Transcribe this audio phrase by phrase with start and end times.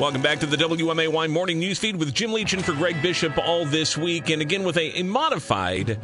[0.00, 3.98] Welcome back to the WMAY morning newsfeed with Jim Leachin for Greg Bishop all this
[3.98, 4.30] week.
[4.30, 5.98] And again, with a, a modified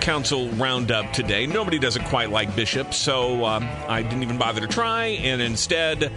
[0.00, 1.46] council roundup today.
[1.46, 5.06] Nobody does it quite like Bishop, so um, I didn't even bother to try.
[5.06, 6.12] And instead,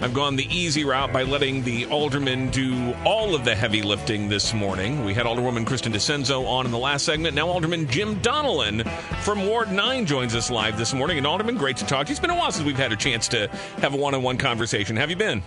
[0.00, 4.28] I've gone the easy route by letting the aldermen do all of the heavy lifting
[4.28, 5.04] this morning.
[5.04, 7.34] We had Alderwoman Kristen DiCenso on in the last segment.
[7.34, 8.88] Now, Alderman Jim Donelan
[9.22, 11.18] from Ward 9 joins us live this morning.
[11.18, 12.08] And, Alderman, great to talk.
[12.10, 13.48] It's been a while since we've had a chance to
[13.78, 14.94] have a one on one conversation.
[14.96, 15.42] Have you been?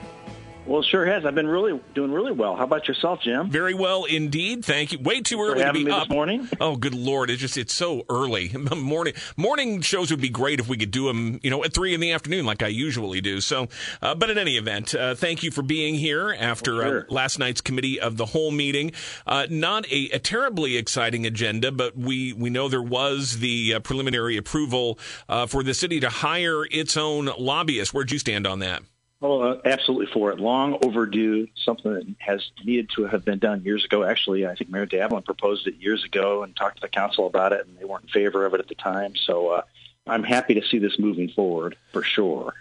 [0.69, 1.25] Well, it sure has.
[1.25, 2.55] I've been really doing really well.
[2.55, 3.49] How about yourself, Jim?
[3.49, 4.63] Very well indeed.
[4.63, 4.99] Thank you.
[4.99, 6.07] Way too early to be up.
[6.07, 6.47] This morning?
[6.61, 7.31] Oh, good lord!
[7.31, 8.49] It's just it's so early.
[8.75, 11.95] morning morning shows would be great if we could do them, you know, at three
[11.95, 13.41] in the afternoon like I usually do.
[13.41, 13.67] So,
[14.03, 17.01] uh, but in any event, uh, thank you for being here after well, sure.
[17.09, 18.91] uh, last night's committee of the whole meeting.
[19.25, 23.79] Uh, not a, a, terribly exciting agenda, but we we know there was the uh,
[23.79, 27.91] preliminary approval uh, for the city to hire its own lobbyist.
[27.91, 28.83] Where'd you stand on that?
[29.21, 30.39] Oh, uh, absolutely for it.
[30.39, 34.03] Long overdue, something that has needed to have been done years ago.
[34.03, 37.51] Actually, I think Mayor Davlin proposed it years ago and talked to the council about
[37.51, 39.15] it, and they weren't in favor of it at the time.
[39.17, 39.61] So uh,
[40.07, 42.53] I'm happy to see this moving forward for sure.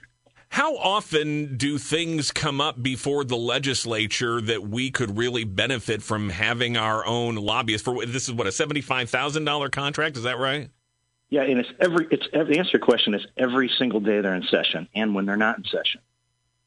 [0.48, 6.30] How often do things come up before the legislature that we could really benefit from
[6.30, 7.84] having our own lobbyists?
[7.84, 10.16] For this is what a seventy-five thousand dollar contract.
[10.16, 10.70] Is that right?
[11.28, 12.08] Yeah, and it's every.
[12.10, 15.14] It's every, the answer to your question is every single day they're in session, and
[15.14, 16.00] when they're not in session.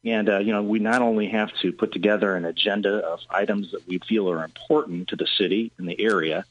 [0.04, 3.70] And, uh, you know, we not only have to put together an agenda of items
[3.70, 6.44] that we feel are important to the city and the area,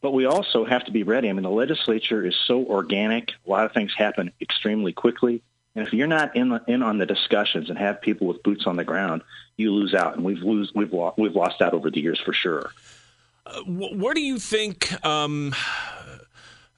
[0.00, 1.28] but we also have to be ready.
[1.28, 3.30] I mean, the legislature is so organic.
[3.46, 5.42] A lot of things happen extremely quickly.
[5.74, 8.76] And if you're not in, in on the discussions and have people with boots on
[8.76, 9.22] the ground,
[9.56, 10.16] you lose out.
[10.16, 12.70] And we've, lose, we've, lost, we've lost out over the years for sure.
[13.44, 15.54] Uh, where do you think um,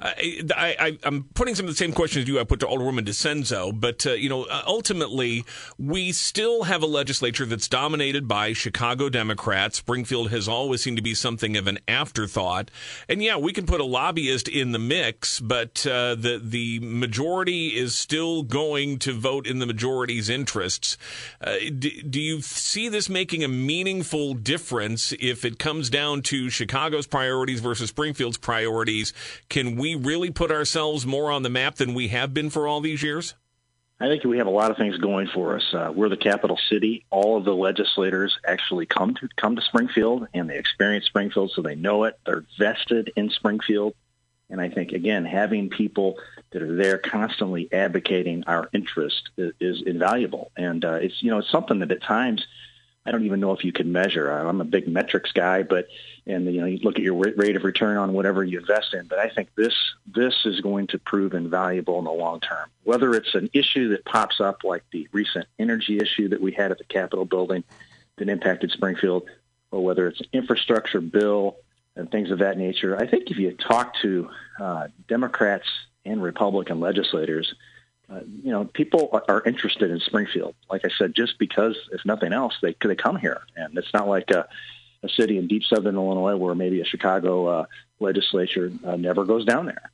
[0.00, 4.06] I, am putting some of the same questions you I put to Alderwoman DiCenso, but
[4.06, 5.44] uh, you know, uh, ultimately,
[5.76, 9.78] we still have a legislature that's dominated by Chicago Democrats.
[9.78, 12.70] Springfield has always seemed to be something of an afterthought,
[13.08, 17.76] and yeah, we can put a lobbyist in the mix, but uh, the the majority
[17.76, 20.96] is still going to vote in the majority's interests.
[21.40, 26.50] Uh, do, do you see this making a meaningful difference if it comes down to
[26.50, 29.12] Chicago's priorities versus Springfield's priorities?
[29.48, 32.66] Can we we really put ourselves more on the map than we have been for
[32.66, 33.34] all these years?
[34.00, 35.74] I think we have a lot of things going for us.
[35.74, 37.04] Uh, we're the capital city.
[37.10, 41.62] All of the legislators actually come to come to Springfield, and they experience Springfield, so
[41.62, 42.18] they know it.
[42.24, 43.94] They're vested in Springfield,
[44.50, 46.18] and I think again, having people
[46.50, 50.52] that are there constantly advocating our interest is, is invaluable.
[50.56, 52.46] And uh, it's you know it's something that at times
[53.06, 54.30] I don't even know if you can measure.
[54.30, 55.88] I'm a big metrics guy, but
[56.26, 59.06] and you know you look at your rate of return on whatever you invest in.
[59.06, 59.74] But I think this
[60.06, 62.68] this is going to prove invaluable in the long term.
[62.84, 66.70] Whether it's an issue that pops up like the recent energy issue that we had
[66.70, 67.64] at the Capitol building
[68.16, 69.24] that impacted Springfield,
[69.70, 71.56] or whether it's an infrastructure bill
[71.96, 72.96] and things of that nature.
[72.96, 75.68] I think if you talk to uh, Democrats
[76.04, 77.54] and Republican legislators,
[78.10, 80.54] uh, you know, people are interested in Springfield.
[80.70, 84.08] Like I said, just because, if nothing else, they they come here, and it's not
[84.08, 84.48] like a,
[85.02, 87.66] a city in deep southern Illinois where maybe a Chicago uh,
[88.00, 89.90] legislature uh, never goes down there.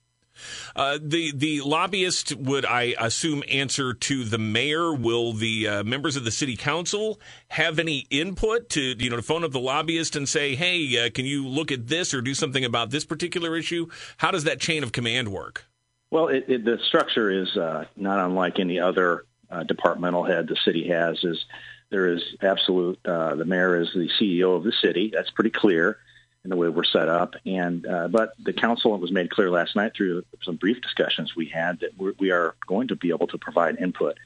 [0.77, 4.95] Uh, the the lobbyist would, I assume, answer to the mayor.
[4.95, 9.23] Will the uh, members of the city council have any input to you know to
[9.23, 12.35] phone up the lobbyist and say, "Hey, uh, can you look at this or do
[12.35, 13.89] something about this particular issue?"
[14.19, 15.67] How does that chain of command work?
[16.15, 20.55] Well, it, it, the structure is uh, not unlike any other uh, departmental head the
[20.55, 21.25] city has.
[21.25, 21.45] Is
[21.91, 25.11] there is absolute uh, the mayor is the CEO of the city.
[25.13, 25.99] That's pretty clear
[26.45, 27.35] in the way we're set up.
[27.45, 31.35] And uh, but the council it was made clear last night through some brief discussions
[31.35, 34.17] we had that we're, we are going to be able to provide input,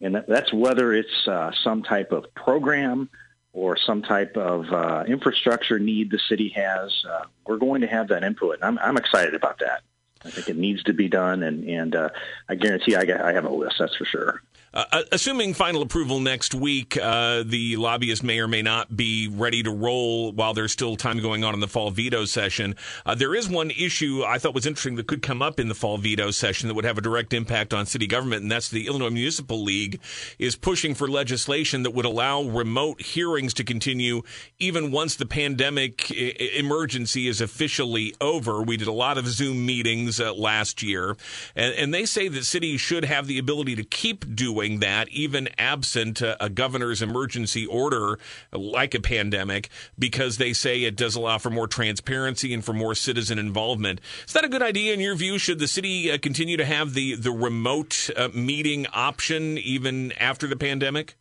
[0.00, 3.10] and that, that's whether it's uh, some type of program
[3.52, 7.04] or some type of uh, infrastructure need the city has.
[7.06, 8.54] Uh, we're going to have that input.
[8.54, 9.82] and I'm, I'm excited about that.
[10.24, 12.08] I think it needs to be done, and and uh,
[12.48, 13.76] I guarantee I, I have a list.
[13.78, 14.42] That's for sure.
[14.74, 19.26] Uh, uh, assuming final approval next week, uh, the lobbyist may or may not be
[19.26, 22.76] ready to roll while there's still time going on in the fall veto session.
[23.06, 25.74] Uh, there is one issue I thought was interesting that could come up in the
[25.74, 28.86] fall veto session that would have a direct impact on city government, and that's the
[28.86, 30.00] Illinois Municipal League
[30.38, 34.22] is pushing for legislation that would allow remote hearings to continue
[34.58, 38.62] even once the pandemic I- emergency is officially over.
[38.62, 41.16] We did a lot of Zoom meetings uh, last year,
[41.54, 45.48] and, and they say that cities should have the ability to keep doing that, even
[45.58, 48.18] absent a, a governor's emergency order
[48.52, 49.68] like a pandemic,
[49.98, 54.00] because they say it does allow for more transparency and for more citizen involvement.
[54.26, 55.38] Is that a good idea in your view?
[55.38, 60.46] Should the city uh, continue to have the, the remote uh, meeting option even after
[60.46, 61.16] the pandemic?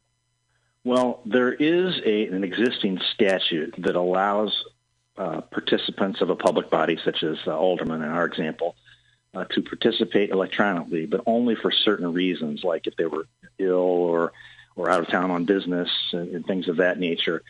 [0.83, 4.53] Well, there is a, an existing statute that allows
[5.17, 8.75] uh, participants of a public body, such as uh, aldermen in our example,
[9.33, 13.27] uh, to participate electronically, but only for certain reasons, like if they were
[13.59, 14.31] ill or
[14.75, 17.41] or out of town on business and, and things of that nature.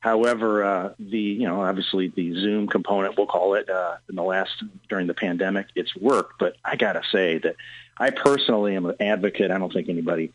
[0.00, 4.22] However, uh, the you know obviously the Zoom component, we'll call it, uh, in the
[4.22, 4.50] last
[4.88, 6.40] during the pandemic, it's worked.
[6.40, 7.54] But I gotta say that
[7.96, 9.52] I personally am an advocate.
[9.52, 10.32] I don't think anybody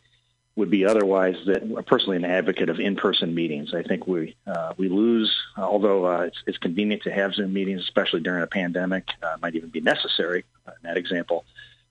[0.57, 1.37] would be otherwise.
[1.45, 3.73] That personally an advocate of in-person meetings.
[3.73, 7.81] I think we uh, we lose, although uh, it's, it's convenient to have Zoom meetings,
[7.83, 9.07] especially during a pandemic.
[9.23, 11.45] Uh, might even be necessary in that example,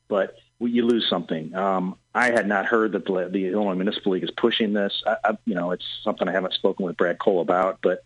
[0.08, 1.54] but you lose something.
[1.54, 5.02] Um, I had not heard that the, the Illinois Municipal League is pushing this.
[5.06, 8.02] I, I, you know, it's something I haven't spoken with Brad Cole about, but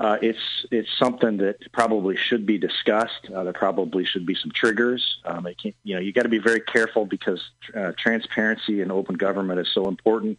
[0.00, 3.28] uh, it's it's something that probably should be discussed.
[3.32, 5.18] Uh, there probably should be some triggers.
[5.26, 9.60] Um, you know, you got to be very careful because uh, transparency and open government
[9.60, 10.38] is so important.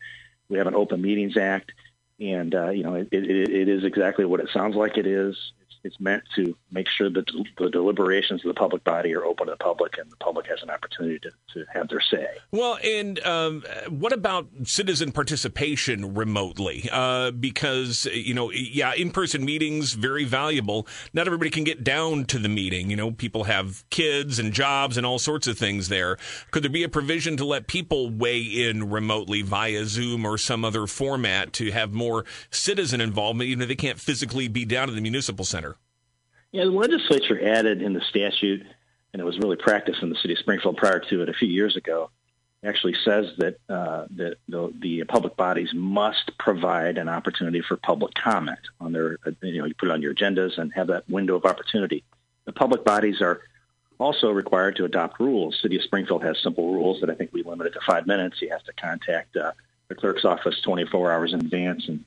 [0.49, 1.73] We have an Open Meetings Act,
[2.19, 5.37] and uh, you know, it, it, it is exactly what it sounds like it is
[5.83, 7.25] it's meant to make sure that
[7.57, 10.61] the deliberations of the public body are open to the public and the public has
[10.61, 12.27] an opportunity to, to have their say.
[12.51, 16.89] Well, and um, what about citizen participation remotely?
[16.91, 20.87] Uh, because, you know, yeah, in person meetings, very valuable.
[21.13, 22.89] Not everybody can get down to the meeting.
[22.89, 26.17] You know, people have kids and jobs and all sorts of things there.
[26.51, 30.63] Could there be a provision to let people weigh in remotely via Zoom or some
[30.63, 34.95] other format to have more citizen involvement, even if they can't physically be down at
[34.95, 35.70] the municipal center?
[36.51, 38.65] Yeah, the legislature added in the statute,
[39.13, 41.47] and it was really practiced in the city of Springfield prior to it a few
[41.47, 42.09] years ago,
[42.63, 48.13] actually says that uh, that the, the, public bodies must provide an opportunity for public
[48.13, 51.09] comment on their, uh, you know, you put it on your agendas and have that
[51.09, 52.03] window of opportunity.
[52.45, 53.41] The public bodies are
[53.97, 55.59] also required to adopt rules.
[55.61, 58.41] City of Springfield has simple rules that I think we limit it to five minutes.
[58.41, 59.53] You have to contact uh,
[59.87, 62.03] the clerk's office 24 hours in advance and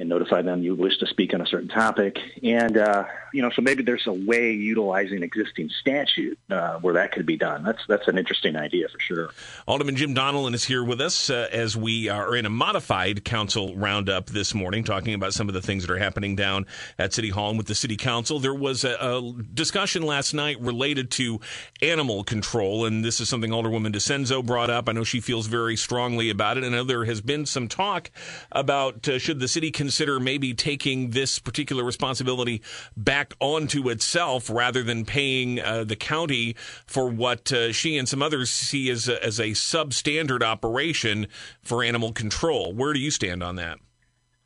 [0.00, 2.18] and notify them you wish to speak on a certain topic.
[2.42, 3.04] And, uh,
[3.34, 7.36] you know, so maybe there's a way utilizing existing statute uh, where that could be
[7.36, 7.62] done.
[7.62, 9.30] That's that's an interesting idea for sure.
[9.68, 13.76] Alderman Jim Donelan is here with us uh, as we are in a modified council
[13.76, 16.66] roundup this morning, talking about some of the things that are happening down
[16.98, 18.40] at City Hall and with the City Council.
[18.40, 21.40] There was a, a discussion last night related to
[21.82, 24.88] animal control, and this is something Alderwoman DiCenso brought up.
[24.88, 26.68] I know she feels very strongly about it.
[26.70, 28.10] Know there has been some talk
[28.50, 32.62] about uh, should the city consider maybe taking this particular responsibility
[32.96, 36.54] back onto itself rather than paying uh, the county
[36.86, 41.26] for what uh, she and some others see as a, as a substandard operation
[41.60, 42.72] for animal control.
[42.72, 43.78] Where do you stand on that?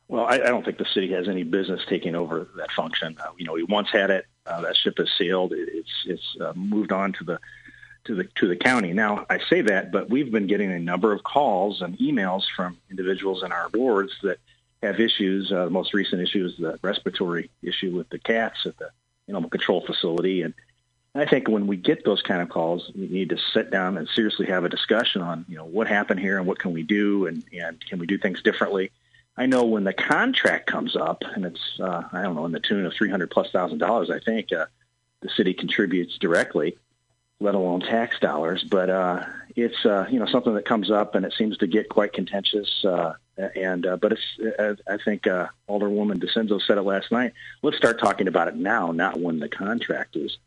[0.07, 3.15] Well, I, I don't think the city has any business taking over that function.
[3.23, 4.25] Uh, you know, we once had it.
[4.47, 5.53] Uh, that ship has sailed.
[5.55, 7.39] It's it's uh, moved on to the
[8.05, 8.93] to the to the county.
[8.93, 12.77] Now, I say that, but we've been getting a number of calls and emails from
[12.89, 14.39] individuals in our boards that
[14.83, 15.51] have issues.
[15.51, 18.89] Uh, the most recent issue is the respiratory issue with the cats at the
[19.27, 20.41] animal control facility.
[20.43, 20.53] And
[21.15, 24.07] I think when we get those kind of calls, we need to sit down and
[24.09, 27.25] seriously have a discussion on, you know, what happened here and what can we do
[27.27, 28.91] and, and can we do things differently.
[29.37, 32.59] I know when the contract comes up, and it's uh, I don't know in the
[32.59, 34.67] tune of three hundred plus thousand dollars, I think uh,
[35.21, 36.77] the city contributes directly,
[37.41, 38.63] let alone tax dollars.
[38.63, 39.25] But uh,
[39.55, 42.83] it's uh, you know something that comes up, and it seems to get quite contentious.
[42.83, 43.13] Uh,
[43.55, 47.33] and uh, but it's uh, I think uh, Alderwoman DiCenso said it last night.
[47.61, 50.37] Let's start talking about it now, not when the contract is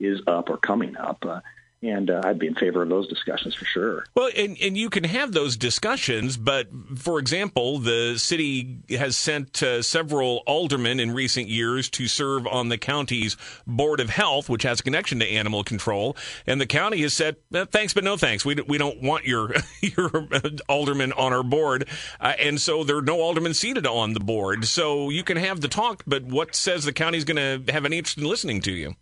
[0.00, 1.24] is up or coming up.
[1.24, 1.40] Uh,
[1.84, 4.06] and uh, I'd be in favor of those discussions for sure.
[4.14, 9.62] Well, and, and you can have those discussions, but for example, the city has sent
[9.62, 13.36] uh, several aldermen in recent years to serve on the county's
[13.66, 17.36] board of health, which has a connection to animal control, and the county has said
[17.52, 18.44] eh, thanks, but no thanks.
[18.44, 20.28] We we don't want your your
[20.68, 21.88] alderman on our board,
[22.20, 24.64] uh, and so there are no aldermen seated on the board.
[24.64, 27.98] So you can have the talk, but what says the county's going to have any
[27.98, 28.94] interest in listening to you?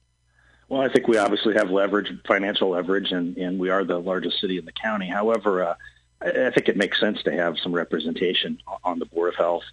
[0.72, 4.40] Well, I think we obviously have leverage, financial leverage, and, and we are the largest
[4.40, 5.06] city in the county.
[5.06, 5.74] However, uh,
[6.22, 9.64] I, think it makes sense to have some representation on the Board of Health.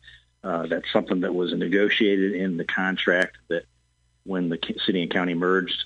[0.43, 3.63] Uh, that's something that was negotiated in the contract that
[4.25, 5.85] when the city and county merged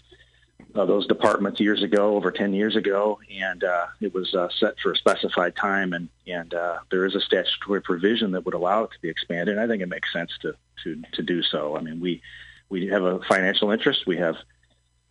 [0.73, 4.79] uh, those departments years ago, over 10 years ago, and uh, it was uh, set
[4.79, 5.93] for a specified time.
[5.93, 9.59] And, and uh, there is a statutory provision that would allow it to be expanded.
[9.59, 10.55] I think it makes sense to,
[10.85, 11.77] to, to do so.
[11.77, 12.23] I mean, we,
[12.69, 14.07] we have a financial interest.
[14.07, 14.37] We have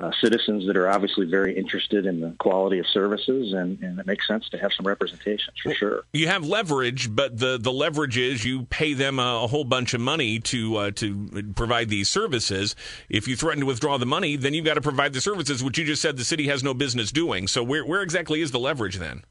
[0.02, 4.06] uh, citizens that are obviously very interested in the quality of services, and, and it
[4.06, 6.02] makes sense to have some representation for sure.
[6.12, 9.94] You have leverage, but the, the leverage is you pay them a, a whole bunch
[9.94, 12.74] of money to uh, to provide these services.
[13.08, 15.78] If you threaten to withdraw the money, then you've got to provide the services, which
[15.78, 17.46] you just said the city has no business doing.
[17.46, 19.22] So where where exactly is the leverage then?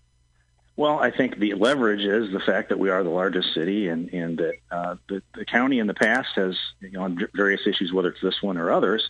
[0.77, 4.09] Well, I think the leverage is the fact that we are the largest city, and
[4.13, 7.91] and that uh, the, the county in the past has, you know, on various issues,
[7.91, 9.09] whether it's this one or others,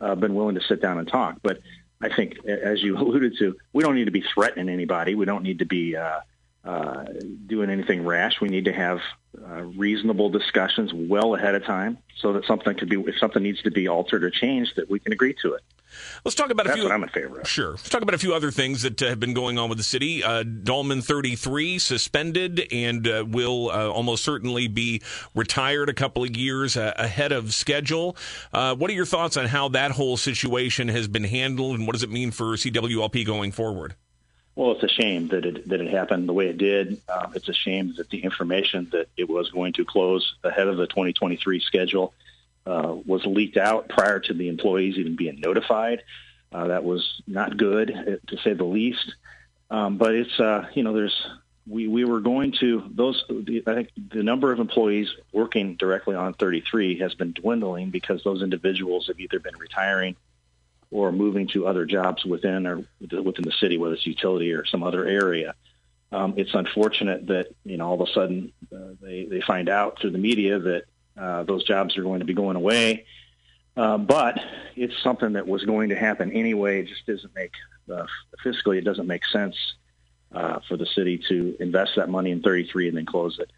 [0.00, 1.38] uh, been willing to sit down and talk.
[1.42, 1.60] But
[2.00, 5.14] I think, as you alluded to, we don't need to be threatening anybody.
[5.14, 6.20] We don't need to be uh,
[6.64, 7.04] uh,
[7.46, 8.40] doing anything rash.
[8.40, 9.00] We need to have
[9.40, 13.62] uh, reasonable discussions well ahead of time, so that something could be, if something needs
[13.62, 15.62] to be altered or changed, that we can agree to it.
[16.24, 16.90] Let's talk about That's a few.
[16.90, 17.48] I'm in favor of.
[17.48, 17.70] Sure.
[17.70, 19.84] Let's talk about a few other things that uh, have been going on with the
[19.84, 20.22] city.
[20.22, 25.02] Uh, Dallman 33 suspended and uh, will uh, almost certainly be
[25.34, 28.16] retired a couple of years uh, ahead of schedule.
[28.52, 31.94] Uh, what are your thoughts on how that whole situation has been handled, and what
[31.94, 33.94] does it mean for CWLP going forward?
[34.58, 37.00] Well, it's a shame that it that it happened the way it did.
[37.08, 40.76] Um, it's a shame that the information that it was going to close ahead of
[40.76, 42.12] the 2023 schedule
[42.66, 46.02] uh, was leaked out prior to the employees even being notified.
[46.50, 49.14] Uh, that was not good, uh, to say the least.
[49.70, 51.24] Um, but it's uh, you know there's
[51.68, 53.24] we we were going to those.
[53.30, 58.42] I think the number of employees working directly on 33 has been dwindling because those
[58.42, 60.16] individuals have either been retiring
[60.90, 64.82] or moving to other jobs within or within the city, whether it's utility or some
[64.82, 65.54] other area.
[66.10, 70.00] Um, it's unfortunate that you know all of a sudden uh, they they find out
[70.00, 70.84] through the media that
[71.18, 73.04] uh, those jobs are going to be going away.
[73.76, 74.40] Uh, but
[74.74, 76.80] it's something that was going to happen anyway.
[76.80, 77.52] It just doesn't make
[77.92, 78.06] uh,
[78.44, 79.56] fiscally it doesn't make sense
[80.32, 83.50] uh, for the city to invest that money in 33 and then close it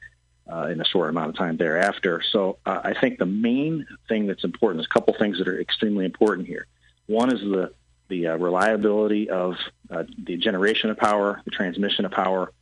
[0.53, 2.23] uh, in a short amount of time thereafter.
[2.33, 4.79] So uh, I think the main thing that's important.
[4.79, 6.67] There's a couple things that are extremely important here.
[7.11, 7.73] One is the
[8.07, 9.57] the uh, reliability of
[9.91, 12.53] uh, the generation of power, the transmission of power,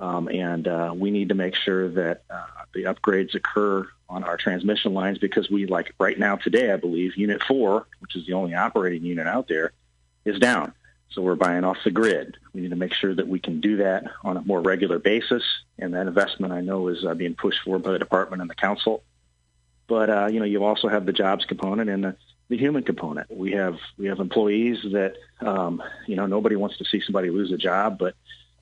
[0.00, 4.36] um, and uh, we need to make sure that uh, the upgrades occur on our
[4.36, 8.32] transmission lines because we, like right now today, I believe, Unit 4, which is the
[8.32, 9.72] only operating unit out there,
[10.24, 10.72] is down.
[11.10, 12.36] So we're buying off the grid.
[12.52, 15.44] We need to make sure that we can do that on a more regular basis,
[15.78, 18.56] and that investment I know is uh, being pushed for by the department and the
[18.56, 19.04] council.
[19.86, 22.16] But uh, you know, you also have the jobs component and the
[22.54, 23.28] the human component.
[23.30, 27.50] We have we have employees that um, you know nobody wants to see somebody lose
[27.50, 28.14] a job, but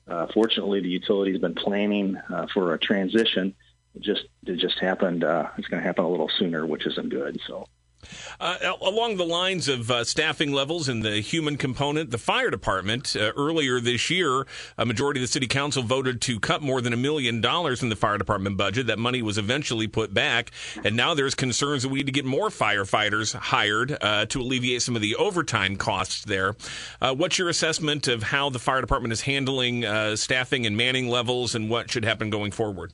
[0.07, 3.53] uh, fortunately the utility has been planning uh, for a transition.
[3.95, 5.23] It just it just happened.
[5.23, 7.39] Uh, it's going to happen a little sooner, which isn't good.
[7.47, 7.67] So.
[8.39, 13.15] Uh, along the lines of uh, staffing levels and the human component, the fire department
[13.15, 14.45] uh, earlier this year,
[14.77, 17.89] a majority of the city council voted to cut more than a million dollars in
[17.89, 18.87] the fire department budget.
[18.87, 20.51] That money was eventually put back,
[20.83, 24.81] and now there's concerns that we need to get more firefighters hired uh, to alleviate
[24.81, 26.55] some of the overtime costs there.
[27.01, 31.07] Uh, what's your assessment of how the fire department is handling uh, staffing and manning
[31.07, 32.93] levels, and what should happen going forward?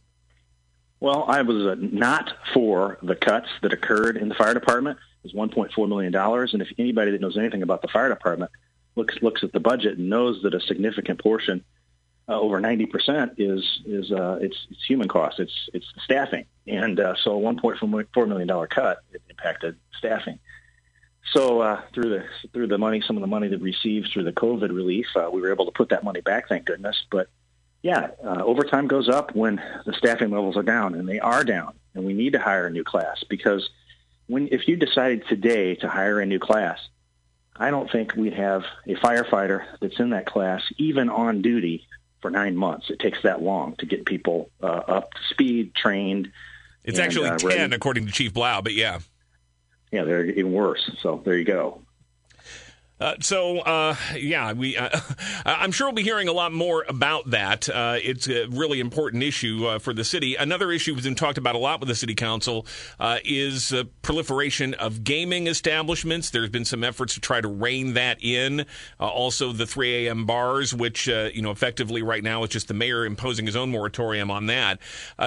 [0.99, 4.99] Well, I was uh, not for the cuts that occurred in the fire department.
[5.23, 6.13] It was $1.4 million.
[6.15, 8.51] And if anybody that knows anything about the fire department
[8.95, 11.63] looks looks at the budget and knows that a significant portion,
[12.27, 15.39] uh, over 90%, is is uh, it's, it's human costs.
[15.39, 16.45] It's it's staffing.
[16.67, 20.39] And uh, so a $1.4 million cut it impacted staffing.
[21.33, 24.23] So uh, through the through the money, some of the money that we received through
[24.23, 27.05] the COVID relief, uh, we were able to put that money back, thank goodness.
[27.09, 27.29] But
[27.81, 31.73] yeah, uh, overtime goes up when the staffing levels are down, and they are down,
[31.93, 33.69] and we need to hire a new class because
[34.27, 36.79] when if you decided today to hire a new class,
[37.55, 41.87] I don't think we'd have a firefighter that's in that class even on duty
[42.21, 42.89] for nine months.
[42.89, 46.31] It takes that long to get people uh, up to speed, trained.
[46.83, 47.75] It's and, actually uh, ten, ready.
[47.75, 48.99] according to Chief Blau, but yeah,
[49.91, 50.89] yeah, they're even worse.
[51.01, 51.81] So there you go.
[52.99, 54.89] Uh, so uh, yeah, we uh,
[55.45, 57.69] I'm sure we'll be hearing a lot more about that.
[57.69, 60.35] Uh, it's a really important issue uh, for the city.
[60.35, 62.65] Another issue that's been talked about a lot with the city council
[62.99, 66.29] uh, is proliferation of gaming establishments.
[66.29, 68.65] There's been some efforts to try to rein that in.
[68.99, 70.25] also, the 3 a.m.
[70.25, 74.29] bars, which you know effectively right now it's just the mayor imposing his own moratorium
[74.29, 74.79] on that.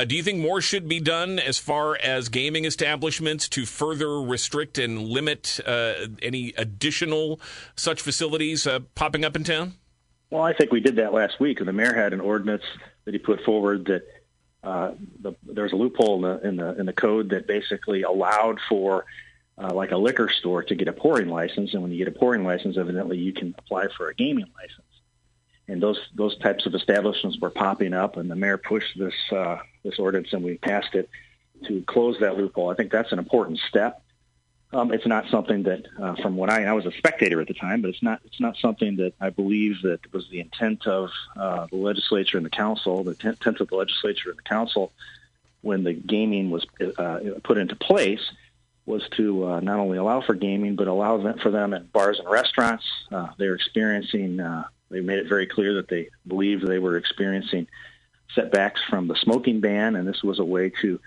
[0.06, 4.78] do you think more should be done as far as gaming establishments to further restrict
[4.78, 5.60] and limit
[6.22, 7.40] any additional
[7.76, 9.74] such facilities uh, popping up in town?
[10.30, 12.62] Well, I think we did that last week, and the mayor had an ordinance
[13.04, 14.02] that he put forward that
[14.64, 18.02] uh, the, there was a loophole in the, in the in the code that basically
[18.02, 19.04] allowed for
[19.58, 22.18] uh, like a liquor store to get a pouring license, and when you get a
[22.18, 24.86] pouring license, evidently you can apply for a gaming license.
[25.68, 29.58] And those those types of establishments were popping up, and the mayor pushed this uh,
[29.84, 31.10] this ordinance, and we passed it
[31.66, 32.70] to close that loophole.
[32.70, 34.01] I think that's an important step.
[34.72, 37.54] Um, it's not something that, uh, from what I, I was a spectator at the
[37.54, 41.10] time, but it's not, it's not something that I believe that was the intent of
[41.36, 44.92] uh, the legislature and the council, the intent of the legislature and the council
[45.60, 46.66] when the gaming was
[46.98, 48.32] uh, put into place
[48.86, 52.18] was to uh, not only allow for gaming, but allow them, for them in bars
[52.18, 52.84] and restaurants.
[53.12, 57.66] Uh, they're experiencing uh, they made it very clear that they believed they were experiencing
[58.34, 61.00] setbacks from the smoking ban, and this was a way to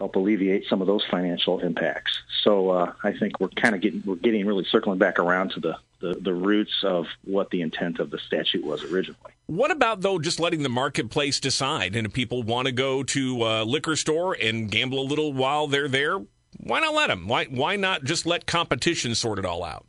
[0.00, 2.10] help alleviate some of those financial impacts.
[2.42, 5.60] So uh, I think we're kind of getting we're getting really circling back around to
[5.60, 9.32] the, the, the roots of what the intent of the statute was originally.
[9.46, 11.94] What about though just letting the marketplace decide?
[11.94, 15.66] And if people want to go to a liquor store and gamble a little while
[15.66, 16.18] they're there,
[16.56, 17.28] why not let them?
[17.28, 19.86] Why why not just let competition sort it all out?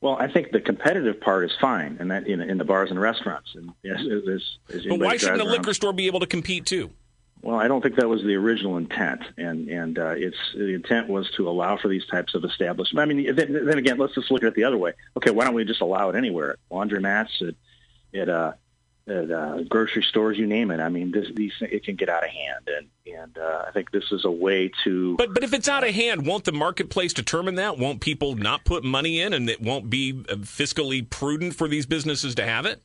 [0.00, 3.00] Well, I think the competitive part is fine, and that in, in the bars and
[3.00, 3.56] restaurants.
[3.56, 6.90] And as, as, as but why shouldn't a liquor store be able to compete too?
[7.46, 11.08] Well, I don't think that was the original intent, and and uh, it's the intent
[11.08, 13.00] was to allow for these types of establishments.
[13.00, 14.94] I mean, then, then again, let's just look at it the other way.
[15.16, 16.56] Okay, why don't we just allow it anywhere?
[16.72, 17.54] Laundromats, at,
[18.18, 18.52] at uh,
[19.06, 20.80] at uh, grocery stores, you name it.
[20.80, 23.92] I mean, this, these it can get out of hand, and and uh, I think
[23.92, 25.16] this is a way to.
[25.16, 27.78] But but if it's out of hand, won't the marketplace determine that?
[27.78, 31.86] Won't people not put money in, and it won't be uh, fiscally prudent for these
[31.86, 32.82] businesses to have it?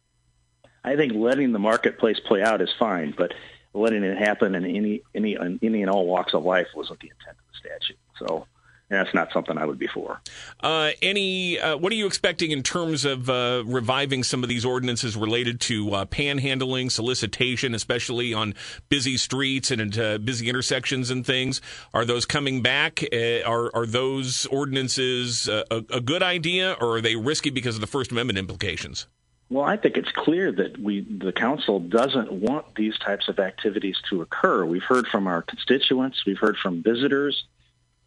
[0.83, 3.33] I think letting the marketplace play out is fine, but
[3.73, 7.37] letting it happen in any any any and all walks of life wasn't the intent
[7.37, 7.99] of the statute.
[8.19, 8.47] So
[8.91, 10.19] that's not something I would be for.
[10.59, 14.65] Uh, any, uh, what are you expecting in terms of uh, reviving some of these
[14.65, 18.53] ordinances related to uh, panhandling, solicitation, especially on
[18.89, 21.61] busy streets and uh, busy intersections and things?
[21.93, 23.01] Are those coming back?
[23.13, 27.81] Uh, are are those ordinances a, a good idea, or are they risky because of
[27.81, 29.07] the First Amendment implications?
[29.51, 33.97] Well, I think it's clear that we, the council doesn't want these types of activities
[34.09, 34.63] to occur.
[34.63, 37.43] We've heard from our constituents, we've heard from visitors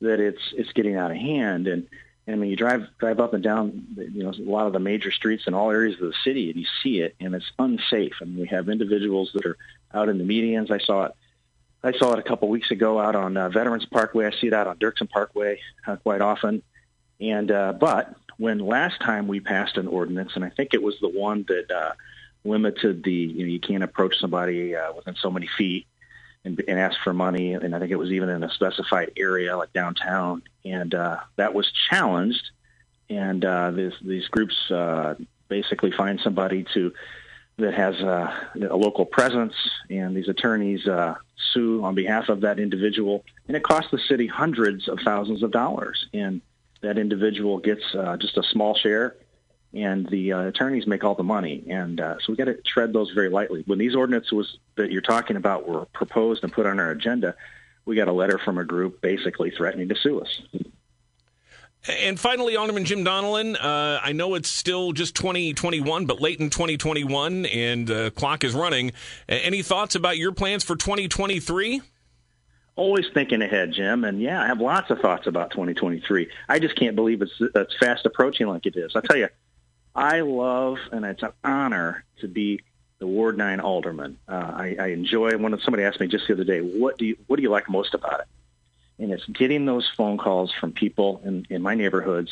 [0.00, 1.66] that it's it's getting out of hand.
[1.66, 1.86] And,
[2.26, 4.78] and I mean, you drive drive up and down, you know, a lot of the
[4.78, 8.14] major streets in all areas of the city, and you see it, and it's unsafe.
[8.22, 9.58] And we have individuals that are
[9.92, 10.70] out in the medians.
[10.70, 11.12] I saw it.
[11.82, 14.24] I saw it a couple weeks ago out on uh, Veterans Parkway.
[14.24, 16.62] I see it out on Dirksen Parkway uh, quite often.
[17.20, 20.98] And uh, but when last time we passed an ordinance, and I think it was
[21.00, 21.92] the one that uh,
[22.44, 25.86] limited the you know you can't approach somebody uh, within so many feet
[26.44, 29.56] and, and ask for money, and I think it was even in a specified area
[29.56, 32.50] like downtown, and uh, that was challenged,
[33.08, 35.14] and uh, this, these groups uh,
[35.48, 36.92] basically find somebody to
[37.56, 38.34] that has uh,
[38.68, 39.54] a local presence,
[39.88, 41.14] and these attorneys uh,
[41.52, 45.52] sue on behalf of that individual, and it costs the city hundreds of thousands of
[45.52, 46.40] dollars, and
[46.84, 49.16] that individual gets uh, just a small share,
[49.72, 51.64] and the uh, attorneys make all the money.
[51.68, 53.64] And uh, so we got to tread those very lightly.
[53.66, 57.34] When these ordinances that you're talking about were proposed and put on our agenda,
[57.84, 60.40] we got a letter from a group basically threatening to sue us.
[61.86, 66.48] And finally, Alderman Jim Donelan, uh, I know it's still just 2021, but late in
[66.48, 68.92] 2021, and uh, clock is running.
[69.28, 71.82] Any thoughts about your plans for 2023?
[72.76, 74.04] Always thinking ahead, Jim.
[74.04, 76.28] And yeah, I have lots of thoughts about 2023.
[76.48, 78.96] I just can't believe it's it's fast approaching like it is.
[78.96, 79.28] I tell you,
[79.94, 82.60] I love and it's an honor to be
[82.98, 84.18] the Ward Nine alderman.
[84.28, 85.36] Uh, I, I enjoy.
[85.36, 87.68] When somebody asked me just the other day, what do you what do you like
[87.68, 88.26] most about it?
[88.98, 92.30] And it's getting those phone calls from people in, in my neighborhoods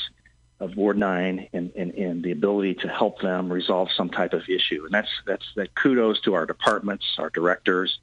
[0.61, 4.49] of Ward Nine and, and, and the ability to help them resolve some type of
[4.49, 4.85] issue.
[4.85, 7.99] And that's that's that kudos to our departments, our directors,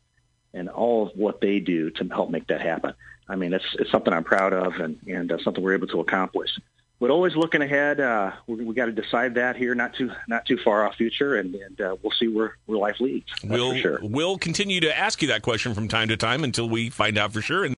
[0.54, 2.94] and all of what they do to help make that happen.
[3.28, 6.00] I mean, it's, it's something I'm proud of and, and uh, something we're able to
[6.00, 6.50] accomplish.
[7.00, 10.46] But always looking ahead, uh, we, we got to decide that here, not too not
[10.46, 13.28] too far off future, and, and uh, we'll see where, where life leads.
[13.42, 14.00] we'll sure.
[14.02, 17.32] we'll continue to ask you that question from time to time until we find out
[17.32, 17.64] for sure.
[17.64, 17.74] And